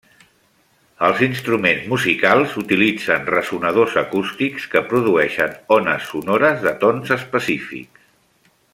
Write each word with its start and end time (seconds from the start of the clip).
Els 1.07 1.19
instruments 1.25 1.83
musicals 1.91 2.55
utilitzen 2.63 3.29
ressonadors 3.35 3.99
acústics 4.03 4.67
que 4.73 4.83
produeixen 4.95 5.57
ones 5.79 6.11
sonores 6.15 6.69
de 6.69 6.75
tons 6.87 7.17
específics. 7.21 8.11